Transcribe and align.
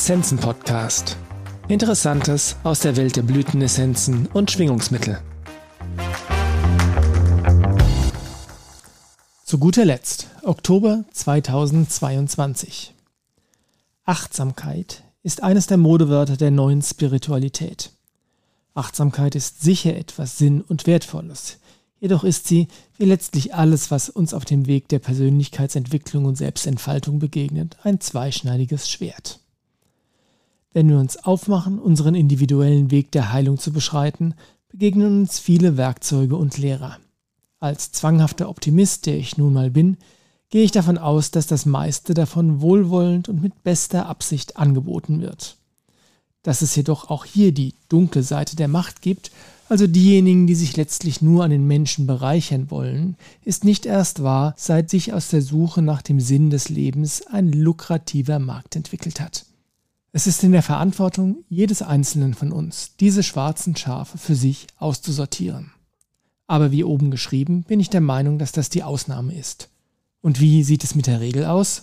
Essenzen 0.00 0.38
Podcast. 0.38 1.16
Interessantes 1.66 2.54
aus 2.62 2.78
der 2.78 2.96
Welt 2.96 3.16
der 3.16 3.22
Blütenessenzen 3.22 4.28
und 4.28 4.48
Schwingungsmittel. 4.48 5.20
Zu 9.44 9.58
guter 9.58 9.84
Letzt, 9.84 10.28
Oktober 10.44 11.04
2022. 11.10 12.94
Achtsamkeit 14.04 15.02
ist 15.24 15.42
eines 15.42 15.66
der 15.66 15.78
Modewörter 15.78 16.36
der 16.36 16.52
neuen 16.52 16.80
Spiritualität. 16.80 17.90
Achtsamkeit 18.74 19.34
ist 19.34 19.62
sicher 19.62 19.96
etwas 19.96 20.38
Sinn- 20.38 20.62
und 20.62 20.86
Wertvolles. 20.86 21.58
Jedoch 21.98 22.22
ist 22.22 22.46
sie, 22.46 22.68
wie 22.98 23.04
letztlich 23.06 23.52
alles, 23.52 23.90
was 23.90 24.08
uns 24.08 24.32
auf 24.32 24.44
dem 24.44 24.68
Weg 24.68 24.86
der 24.90 25.00
Persönlichkeitsentwicklung 25.00 26.24
und 26.24 26.36
Selbstentfaltung 26.36 27.18
begegnet, 27.18 27.76
ein 27.82 28.00
zweischneidiges 28.00 28.88
Schwert. 28.88 29.40
Wenn 30.78 30.90
wir 30.90 31.00
uns 31.00 31.16
aufmachen, 31.16 31.80
unseren 31.80 32.14
individuellen 32.14 32.92
Weg 32.92 33.10
der 33.10 33.32
Heilung 33.32 33.58
zu 33.58 33.72
beschreiten, 33.72 34.34
begegnen 34.68 35.22
uns 35.22 35.40
viele 35.40 35.76
Werkzeuge 35.76 36.36
und 36.36 36.56
Lehrer. 36.56 36.98
Als 37.58 37.90
zwanghafter 37.90 38.48
Optimist, 38.48 39.06
der 39.06 39.18
ich 39.18 39.36
nun 39.36 39.54
mal 39.54 39.72
bin, 39.72 39.96
gehe 40.50 40.62
ich 40.62 40.70
davon 40.70 40.96
aus, 40.96 41.32
dass 41.32 41.48
das 41.48 41.66
meiste 41.66 42.14
davon 42.14 42.60
wohlwollend 42.60 43.28
und 43.28 43.42
mit 43.42 43.64
bester 43.64 44.06
Absicht 44.06 44.56
angeboten 44.56 45.20
wird. 45.20 45.56
Dass 46.44 46.62
es 46.62 46.76
jedoch 46.76 47.10
auch 47.10 47.24
hier 47.24 47.50
die 47.50 47.74
dunkle 47.88 48.22
Seite 48.22 48.54
der 48.54 48.68
Macht 48.68 49.02
gibt, 49.02 49.32
also 49.68 49.88
diejenigen, 49.88 50.46
die 50.46 50.54
sich 50.54 50.76
letztlich 50.76 51.20
nur 51.20 51.42
an 51.42 51.50
den 51.50 51.66
Menschen 51.66 52.06
bereichern 52.06 52.70
wollen, 52.70 53.16
ist 53.44 53.64
nicht 53.64 53.84
erst 53.84 54.22
wahr, 54.22 54.54
seit 54.56 54.90
sich 54.90 55.12
aus 55.12 55.26
der 55.26 55.42
Suche 55.42 55.82
nach 55.82 56.02
dem 56.02 56.20
Sinn 56.20 56.50
des 56.50 56.68
Lebens 56.68 57.26
ein 57.26 57.50
lukrativer 57.50 58.38
Markt 58.38 58.76
entwickelt 58.76 59.20
hat. 59.20 59.47
Es 60.12 60.26
ist 60.26 60.42
in 60.42 60.52
der 60.52 60.62
Verantwortung 60.62 61.44
jedes 61.48 61.82
Einzelnen 61.82 62.32
von 62.32 62.50
uns, 62.50 62.96
diese 62.98 63.22
schwarzen 63.22 63.76
Schafe 63.76 64.16
für 64.16 64.34
sich 64.34 64.66
auszusortieren. 64.78 65.72
Aber 66.46 66.72
wie 66.72 66.82
oben 66.82 67.10
geschrieben, 67.10 67.62
bin 67.64 67.78
ich 67.78 67.90
der 67.90 68.00
Meinung, 68.00 68.38
dass 68.38 68.52
das 68.52 68.70
die 68.70 68.82
Ausnahme 68.82 69.34
ist. 69.34 69.68
Und 70.22 70.40
wie 70.40 70.62
sieht 70.62 70.82
es 70.82 70.94
mit 70.94 71.06
der 71.06 71.20
Regel 71.20 71.44
aus? 71.44 71.82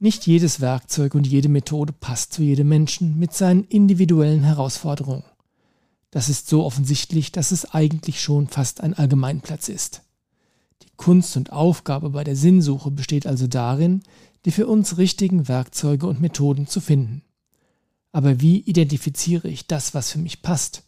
Nicht 0.00 0.26
jedes 0.26 0.60
Werkzeug 0.60 1.14
und 1.14 1.28
jede 1.28 1.48
Methode 1.48 1.92
passt 1.92 2.32
zu 2.32 2.42
jedem 2.42 2.68
Menschen 2.68 3.16
mit 3.16 3.32
seinen 3.32 3.62
individuellen 3.64 4.42
Herausforderungen. 4.42 5.22
Das 6.10 6.28
ist 6.28 6.48
so 6.48 6.64
offensichtlich, 6.64 7.30
dass 7.30 7.52
es 7.52 7.72
eigentlich 7.72 8.20
schon 8.20 8.48
fast 8.48 8.80
ein 8.80 8.94
Allgemeinplatz 8.94 9.68
ist. 9.68 10.02
Die 10.82 10.90
Kunst 10.96 11.36
und 11.36 11.52
Aufgabe 11.52 12.10
bei 12.10 12.24
der 12.24 12.34
Sinnsuche 12.34 12.90
besteht 12.90 13.26
also 13.26 13.46
darin, 13.46 14.02
die 14.44 14.50
für 14.50 14.66
uns 14.66 14.98
richtigen 14.98 15.48
Werkzeuge 15.48 16.06
und 16.06 16.20
Methoden 16.20 16.66
zu 16.66 16.80
finden. 16.80 17.22
Aber 18.12 18.40
wie 18.40 18.60
identifiziere 18.60 19.48
ich 19.48 19.66
das, 19.66 19.94
was 19.94 20.10
für 20.10 20.18
mich 20.18 20.42
passt? 20.42 20.84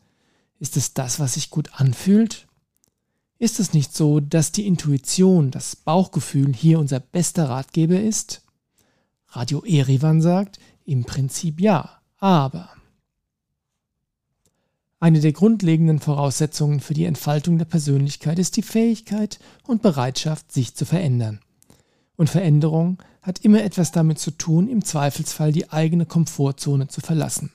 Ist 0.59 0.77
es 0.77 0.95
das, 0.95 1.21
was 1.21 1.35
sich 1.35 1.51
gut 1.51 1.71
anfühlt? 1.75 2.47
Ist 3.39 3.61
es 3.61 3.73
nicht 3.73 3.95
so, 3.95 4.21
dass 4.21 4.53
die 4.53 4.67
Intuition, 4.67 5.51
das 5.51 5.77
Bauchgefühl 5.77 6.55
hier 6.55 6.79
unser 6.79 7.01
bester 7.01 7.49
Ratgeber 7.49 8.01
ist? 8.01 8.43
Radio 9.29 9.65
Erivan 9.65 10.23
sagt, 10.23 10.59
im 10.85 11.05
Prinzip 11.05 11.61
ja, 11.61 12.01
aber. 12.19 12.71
Eine 15.01 15.21
der 15.21 15.33
grundlegenden 15.33 15.99
Voraussetzungen 15.99 16.81
für 16.81 16.95
die 16.95 17.05
Entfaltung 17.05 17.59
der 17.59 17.67
Persönlichkeit 17.67 18.39
ist 18.39 18.57
die 18.57 18.63
Fähigkeit 18.63 19.39
und 19.65 19.83
Bereitschaft, 19.83 20.53
sich 20.53 20.75
zu 20.75 20.87
verändern. 20.87 21.41
Und 22.17 22.31
Veränderung 22.31 23.03
hat 23.23 23.41
immer 23.41 23.63
etwas 23.63 23.91
damit 23.91 24.19
zu 24.19 24.31
tun, 24.31 24.69
im 24.69 24.85
Zweifelsfall 24.85 25.53
die 25.53 25.71
eigene 25.71 26.07
Komfortzone 26.07 26.89
zu 26.89 27.01
verlassen. 27.01 27.53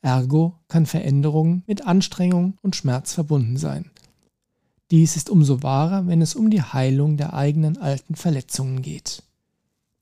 Ergo 0.00 0.58
kann 0.68 0.86
Veränderung 0.86 1.62
mit 1.66 1.86
Anstrengung 1.86 2.58
und 2.62 2.74
Schmerz 2.74 3.14
verbunden 3.14 3.56
sein. 3.56 3.90
Dies 4.90 5.16
ist 5.16 5.30
umso 5.30 5.62
wahrer, 5.62 6.06
wenn 6.06 6.20
es 6.20 6.34
um 6.34 6.50
die 6.50 6.62
Heilung 6.62 7.16
der 7.16 7.34
eigenen 7.34 7.78
alten 7.78 8.14
Verletzungen 8.14 8.82
geht. 8.82 9.22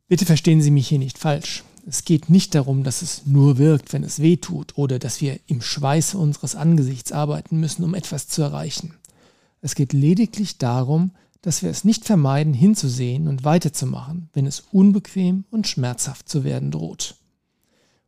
Bitte 0.08 0.26
verstehen 0.26 0.62
Sie 0.62 0.72
mich 0.72 0.88
hier 0.88 0.98
nicht 0.98 1.18
falsch. 1.18 1.62
Es 1.86 2.04
geht 2.04 2.28
nicht 2.28 2.54
darum, 2.54 2.82
dass 2.82 3.02
es 3.02 3.26
nur 3.26 3.58
wirkt, 3.58 3.92
wenn 3.92 4.02
es 4.02 4.20
weh 4.20 4.36
tut 4.36 4.76
oder 4.76 4.98
dass 4.98 5.20
wir 5.20 5.38
im 5.46 5.60
Schweiße 5.62 6.18
unseres 6.18 6.56
Angesichts 6.56 7.12
arbeiten 7.12 7.60
müssen, 7.60 7.84
um 7.84 7.94
etwas 7.94 8.26
zu 8.26 8.42
erreichen. 8.42 8.94
Es 9.60 9.74
geht 9.74 9.92
lediglich 9.92 10.58
darum, 10.58 11.12
dass 11.42 11.62
wir 11.62 11.70
es 11.70 11.84
nicht 11.84 12.04
vermeiden, 12.04 12.52
hinzusehen 12.52 13.28
und 13.28 13.44
weiterzumachen, 13.44 14.28
wenn 14.32 14.46
es 14.46 14.64
unbequem 14.72 15.44
und 15.50 15.66
schmerzhaft 15.66 16.28
zu 16.28 16.44
werden 16.44 16.70
droht. 16.70 17.16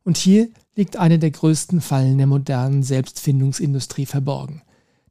Und 0.03 0.17
hier 0.17 0.49
liegt 0.75 0.97
eine 0.97 1.19
der 1.19 1.31
größten 1.31 1.81
Fallen 1.81 2.17
der 2.17 2.27
modernen 2.27 2.83
Selbstfindungsindustrie 2.83 4.05
verborgen. 4.05 4.61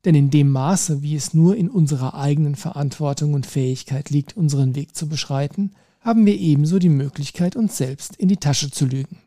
Denn 0.04 0.14
in 0.14 0.30
dem 0.30 0.50
Maße, 0.50 1.02
wie 1.02 1.14
es 1.14 1.32
nur 1.32 1.56
in 1.56 1.70
unserer 1.70 2.14
eigenen 2.14 2.56
Verantwortung 2.56 3.34
und 3.34 3.46
Fähigkeit 3.46 4.10
liegt, 4.10 4.36
unseren 4.36 4.74
Weg 4.74 4.96
zu 4.96 5.08
beschreiten, 5.08 5.72
haben 6.00 6.26
wir 6.26 6.36
ebenso 6.36 6.80
die 6.80 6.88
Möglichkeit, 6.88 7.54
uns 7.54 7.76
selbst 7.76 8.16
in 8.16 8.28
die 8.28 8.36
Tasche 8.36 8.70
zu 8.70 8.86
lügen. 8.86 9.18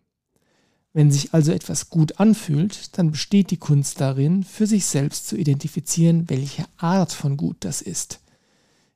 Wenn 0.92 1.12
sich 1.12 1.34
also 1.34 1.52
etwas 1.52 1.90
gut 1.90 2.20
anfühlt, 2.20 2.98
dann 2.98 3.12
besteht 3.12 3.52
die 3.52 3.58
Kunst 3.58 4.00
darin, 4.00 4.44
für 4.44 4.68
sich 4.68 4.86
selbst 4.86 5.28
zu 5.28 5.38
identifizieren, 5.38 6.30
welche 6.30 6.66
Art 6.78 7.12
von 7.12 7.38
Gut 7.38 7.58
das 7.62 7.82
ist. 7.82 8.20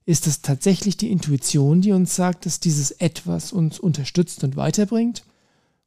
Ist 0.10 0.26
es 0.26 0.42
tatsächlich 0.42 0.98
die 0.98 1.12
Intuition, 1.12 1.82
die 1.82 1.92
uns 1.92 2.16
sagt, 2.16 2.48
dass 2.48 2.60
dieses 2.60 2.90
etwas 2.90 3.52
uns 3.52 3.80
unterstützt 3.80 4.44
und 4.44 4.56
weiterbringt? 4.56 5.24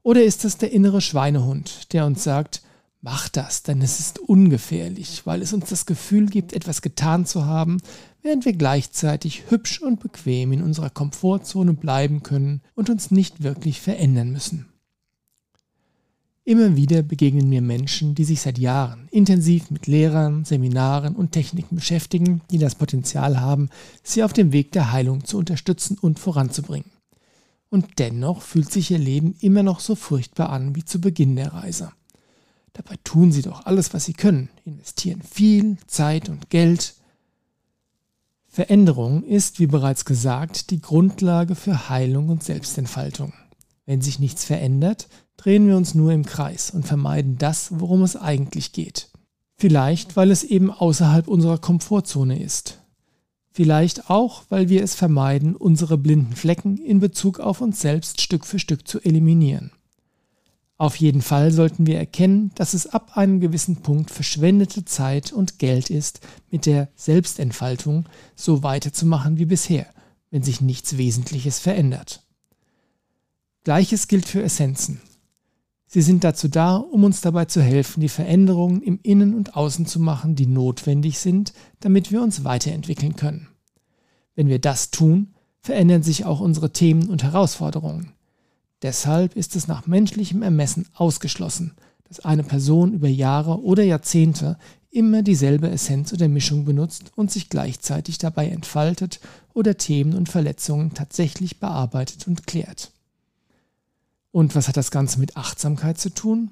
Oder 0.05 0.23
ist 0.23 0.45
es 0.45 0.59
der 0.59 0.71
innere 0.71 1.01
Schweinehund, 1.01 1.93
der 1.93 2.07
uns 2.07 2.23
sagt, 2.23 2.63
mach 3.01 3.29
das, 3.29 3.65
denn 3.65 3.83
es 3.83 3.99
ist 3.99 4.21
ungefährlich, 4.21 5.23
weil 5.25 5.43
es 5.43 5.53
uns 5.53 5.71
das 5.71 5.87
Gefühl 5.87 6.27
gibt, 6.27 6.53
etwas 6.53 6.83
getan 6.83 7.27
zu 7.27 7.47
haben, 7.47 7.79
während 8.23 8.45
wir 8.45 8.53
gleichzeitig 8.53 9.51
hübsch 9.51 9.83
und 9.83 9.99
bequem 9.99 10.53
in 10.53 10.63
unserer 10.63 10.91
Komfortzone 10.91 11.75
bleiben 11.75 12.23
können 12.23 12.63
und 12.77 12.91
uns 12.91 13.11
nicht 13.11 13.43
wirklich 13.43 13.81
verändern 13.81 14.31
müssen. 14.31 14.72
Immer 16.45 16.75
wieder 16.75 17.03
begegnen 17.03 17.49
mir 17.49 17.63
Menschen, 17.63 18.17
die 18.17 18.25
sich 18.25 18.41
seit 18.41 18.59
Jahren 18.59 19.07
intensiv 19.13 19.71
mit 19.71 19.87
Lehrern, 19.87 20.45
Seminaren 20.45 21.15
und 21.15 21.31
Techniken 21.31 21.77
beschäftigen, 21.77 22.43
die 22.51 22.59
das 22.59 22.75
Potenzial 22.75 23.41
haben, 23.41 23.69
sie 24.03 24.25
auf 24.25 24.33
dem 24.33 24.53
Weg 24.53 24.73
der 24.73 24.91
Heilung 24.91 25.25
zu 25.25 25.39
unterstützen 25.39 25.97
und 26.01 26.19
voranzubringen. 26.19 26.91
Und 27.71 28.01
dennoch 28.01 28.43
fühlt 28.43 28.73
sich 28.73 28.91
ihr 28.91 28.99
Leben 28.99 29.37
immer 29.41 29.63
noch 29.63 29.79
so 29.79 29.95
furchtbar 29.95 30.51
an 30.51 30.75
wie 30.75 30.85
zu 30.85 31.01
Beginn 31.01 31.37
der 31.37 31.55
Reise. 31.55 31.93
Dabei 32.73 32.97
tun 33.05 33.31
sie 33.31 33.43
doch 33.43 33.65
alles, 33.65 33.95
was 33.95 34.05
sie 34.05 34.13
können, 34.13 34.49
investieren 34.65 35.23
viel 35.23 35.77
Zeit 35.87 36.29
und 36.29 36.51
Geld. 36.51 36.95
Veränderung 38.49 39.23
ist, 39.23 39.61
wie 39.61 39.67
bereits 39.67 40.05
gesagt, 40.05 40.71
die 40.71 40.81
Grundlage 40.81 41.55
für 41.55 41.89
Heilung 41.89 42.31
und 42.31 42.43
Selbstentfaltung. 42.43 43.33
Wenn 43.87 44.01
sich 44.01 44.19
nichts 44.19 44.45
verändert, 44.45 45.09
drehen 45.43 45.67
wir 45.67 45.77
uns 45.77 45.95
nur 45.95 46.13
im 46.13 46.25
Kreis 46.25 46.71
und 46.71 46.87
vermeiden 46.87 47.37
das, 47.37 47.81
worum 47.81 48.03
es 48.03 48.15
eigentlich 48.15 48.73
geht. 48.73 49.09
Vielleicht, 49.57 50.17
weil 50.17 50.31
es 50.31 50.45
eben 50.45 50.71
außerhalb 50.71 51.27
unserer 51.27 51.59
Komfortzone 51.59 52.41
ist. 52.41 52.79
Vielleicht 53.51 54.09
auch, 54.09 54.45
weil 54.51 54.69
wir 54.69 54.85
es 54.85 54.95
vermeiden, 54.95 55.57
unsere 55.57 55.99
blinden 55.99 56.37
Flecken 56.37 56.79
in 56.79 57.01
Bezug 57.01 57.41
auf 57.41 57.61
uns 57.61 57.81
selbst 57.81 58.21
Stück 58.21 58.47
für 58.47 58.61
Stück 58.61 58.87
zu 58.87 59.01
eliminieren. 59.01 59.73
Auf 60.79 60.97
jeden 60.97 61.23
Fall 61.23 61.51
sollten 61.51 61.87
wir 61.87 61.99
erkennen, 61.99 62.53
dass 62.55 62.73
es 62.73 62.87
ab 62.87 63.17
einem 63.17 63.41
gewissen 63.41 63.83
Punkt 63.83 64.11
verschwendete 64.11 64.85
Zeit 64.85 65.33
und 65.33 65.59
Geld 65.59 65.91
ist, 65.91 66.21
mit 66.51 66.67
der 66.67 66.89
Selbstentfaltung 66.95 68.09
so 68.37 68.63
weiterzumachen 68.63 69.39
wie 69.39 69.47
bisher, 69.47 69.87
wenn 70.31 70.43
sich 70.43 70.61
nichts 70.61 70.97
Wesentliches 70.99 71.59
verändert. 71.59 72.23
Gleiches 73.65 74.09
gilt 74.09 74.27
für 74.27 74.43
Essenzen. 74.43 75.01
Sie 75.95 76.01
sind 76.01 76.25
dazu 76.25 76.49
da, 76.49 76.77
um 76.77 77.05
uns 77.05 77.21
dabei 77.21 77.45
zu 77.45 77.61
helfen, 77.61 78.01
die 78.01 78.09
Veränderungen 78.09 78.81
im 78.81 78.99
Innen 79.03 79.35
und 79.35 79.57
Außen 79.57 79.85
zu 79.85 80.01
machen, 80.01 80.35
die 80.35 80.47
notwendig 80.47 81.19
sind, 81.19 81.53
damit 81.81 82.11
wir 82.11 82.23
uns 82.23 82.45
weiterentwickeln 82.45 83.15
können. 83.15 83.49
Wenn 84.35 84.49
wir 84.49 84.59
das 84.59 84.91
tun, 84.91 85.35
verändern 85.61 86.03
sich 86.03 86.25
auch 86.25 86.41
unsere 86.41 86.73
Themen 86.73 87.11
und 87.11 87.23
Herausforderungen. 87.23 88.13
Deshalb 88.81 89.37
ist 89.37 89.55
es 89.55 89.69
nach 89.69 89.87
menschlichem 89.87 90.41
Ermessen 90.41 90.89
ausgeschlossen, 90.95 91.75
dass 92.09 92.21
eine 92.21 92.43
Person 92.43 92.95
über 92.95 93.09
Jahre 93.09 93.63
oder 93.63 93.83
Jahrzehnte 93.83 94.57
immer 94.89 95.21
dieselbe 95.21 95.69
Essenz 95.69 96.11
oder 96.15 96.27
Mischung 96.27 96.65
benutzt 96.65 97.13
und 97.17 97.31
sich 97.31 97.51
gleichzeitig 97.51 98.17
dabei 98.17 98.49
entfaltet 98.49 99.21
oder 99.53 99.77
Themen 99.77 100.15
und 100.15 100.31
Verletzungen 100.31 100.95
tatsächlich 100.95 101.61
bearbeitet 101.61 102.27
und 102.27 102.47
klärt. 102.47 102.93
Und 104.33 104.55
was 104.57 104.67
hat 104.67 104.77
das 104.77 104.91
Ganze 104.91 105.21
mit 105.21 105.37
Achtsamkeit 105.37 105.99
zu 105.99 106.11
tun? 106.11 106.51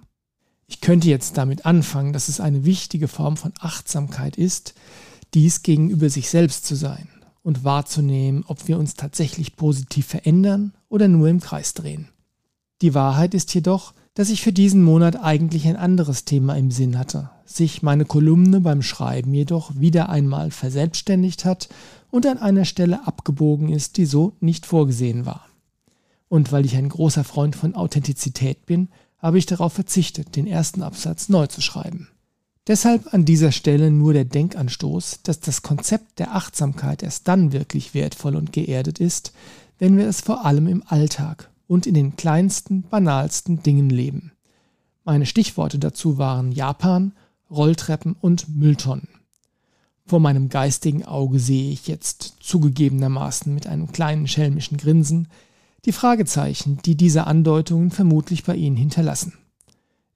Ich 0.67 0.81
könnte 0.81 1.09
jetzt 1.09 1.37
damit 1.37 1.67
anfangen, 1.67 2.12
dass 2.12 2.29
es 2.29 2.38
eine 2.38 2.65
wichtige 2.65 3.09
Form 3.09 3.37
von 3.37 3.53
Achtsamkeit 3.59 4.37
ist, 4.37 4.75
dies 5.35 5.62
gegenüber 5.62 6.09
sich 6.11 6.31
selbst 6.31 6.67
zu 6.67 6.77
sein 6.77 7.09
und 7.43 7.65
wahrzunehmen, 7.65 8.44
ob 8.47 8.69
wir 8.69 8.79
uns 8.79 8.94
tatsächlich 8.94 9.56
positiv 9.56 10.06
verändern 10.06 10.75
oder 10.88 11.09
nur 11.09 11.29
im 11.29 11.41
Kreis 11.41 11.75
drehen. 11.75 12.09
Die 12.82 12.94
Wahrheit 12.94 13.35
ist 13.35 13.53
jedoch, 13.55 13.94
dass 14.15 14.31
ich 14.31 14.43
für 14.43 14.53
diesen 14.53 14.83
Monat 14.83 15.17
eigentlich 15.23 15.67
ein 15.67 15.76
anderes 15.76 16.25
Thema 16.25 16.56
im 16.56 16.71
Sinn 16.71 16.99
hatte, 16.99 17.31
sich 17.44 17.83
meine 17.83 18.05
Kolumne 18.05 18.61
beim 18.61 18.83
Schreiben 18.83 19.33
jedoch 19.35 19.73
wieder 19.75 20.09
einmal 20.09 20.50
verselbstständigt 20.50 21.44
hat 21.44 21.69
und 22.11 22.26
an 22.26 22.38
einer 22.38 22.65
Stelle 22.65 23.06
abgebogen 23.06 23.71
ist, 23.71 23.97
die 23.97 24.06
so 24.06 24.37
nicht 24.41 24.67
vorgesehen 24.67 25.26
war. 25.26 25.50
Und 26.31 26.53
weil 26.53 26.65
ich 26.65 26.77
ein 26.77 26.88
großer 26.88 27.25
Freund 27.25 27.56
von 27.56 27.75
Authentizität 27.75 28.65
bin, 28.65 28.88
habe 29.19 29.37
ich 29.37 29.47
darauf 29.47 29.73
verzichtet, 29.73 30.37
den 30.37 30.47
ersten 30.47 30.81
Absatz 30.81 31.29
neu 31.29 31.49
zu 31.49 31.61
schreiben. 31.61 32.09
Deshalb 32.69 33.12
an 33.12 33.25
dieser 33.25 33.50
Stelle 33.50 33.91
nur 33.91 34.12
der 34.12 34.25
Denkanstoß, 34.25 35.23
dass 35.25 35.41
das 35.41 35.62
Konzept 35.62 36.21
der 36.21 36.37
Achtsamkeit 36.37 37.03
erst 37.03 37.27
dann 37.27 37.53
wirklich 37.53 37.94
wertvoll 37.94 38.37
und 38.37 38.53
geerdet 38.53 39.00
ist, 39.00 39.32
wenn 39.81 39.97
wir 39.97 40.06
es 40.06 40.21
vor 40.21 40.47
allem 40.47 40.69
im 40.69 40.85
Alltag 40.87 41.50
und 41.67 41.85
in 41.85 41.94
den 41.94 42.15
kleinsten, 42.15 42.83
banalsten 42.83 43.65
Dingen 43.65 43.91
leben. 43.91 44.31
Meine 45.03 45.26
Stichworte 45.26 45.81
dazu 45.81 46.17
waren 46.17 46.53
Japan, 46.53 47.12
Rolltreppen 47.50 48.15
und 48.21 48.49
Mülltonnen. 48.49 49.09
Vor 50.06 50.21
meinem 50.21 50.49
geistigen 50.49 51.05
Auge 51.05 51.41
sehe 51.41 51.73
ich 51.73 51.88
jetzt, 51.88 52.37
zugegebenermaßen 52.38 53.53
mit 53.53 53.67
einem 53.67 53.91
kleinen 53.91 54.29
schelmischen 54.29 54.79
Grinsen, 54.79 55.26
die 55.85 55.93
Fragezeichen, 55.93 56.79
die 56.85 56.97
diese 56.97 57.27
Andeutungen 57.27 57.91
vermutlich 57.91 58.44
bei 58.44 58.55
Ihnen 58.55 58.77
hinterlassen. 58.77 59.35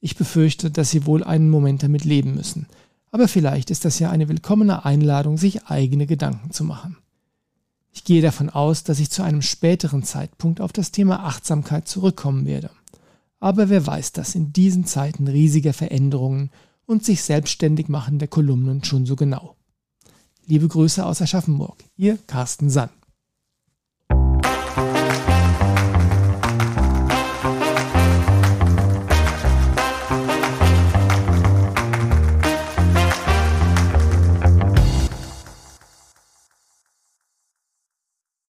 Ich 0.00 0.16
befürchte, 0.16 0.70
dass 0.70 0.90
Sie 0.90 1.06
wohl 1.06 1.24
einen 1.24 1.50
Moment 1.50 1.82
damit 1.82 2.04
leben 2.04 2.34
müssen, 2.34 2.66
aber 3.10 3.28
vielleicht 3.28 3.70
ist 3.70 3.84
das 3.84 3.98
ja 3.98 4.10
eine 4.10 4.28
willkommene 4.28 4.84
Einladung, 4.84 5.38
sich 5.38 5.66
eigene 5.66 6.06
Gedanken 6.06 6.50
zu 6.50 6.64
machen. 6.64 6.96
Ich 7.92 8.02
gehe 8.02 8.20
davon 8.20 8.50
aus, 8.50 8.82
dass 8.82 8.98
ich 8.98 9.10
zu 9.10 9.22
einem 9.22 9.40
späteren 9.40 10.02
Zeitpunkt 10.02 10.60
auf 10.60 10.72
das 10.72 10.90
Thema 10.90 11.24
Achtsamkeit 11.24 11.86
zurückkommen 11.86 12.44
werde. 12.44 12.70
Aber 13.38 13.68
wer 13.68 13.86
weiß 13.86 14.10
das 14.12 14.34
in 14.34 14.52
diesen 14.52 14.84
Zeiten 14.84 15.28
riesiger 15.28 15.72
Veränderungen 15.72 16.50
und 16.86 17.04
sich 17.04 17.22
selbstständig 17.22 17.88
machen 17.88 18.18
der 18.18 18.26
Kolumnen 18.26 18.82
schon 18.82 19.06
so 19.06 19.14
genau. 19.14 19.54
Liebe 20.46 20.66
Grüße 20.66 21.06
aus 21.06 21.22
Aschaffenburg, 21.22 21.84
Ihr 21.96 22.18
Carsten 22.26 22.68
Sann. 22.68 22.90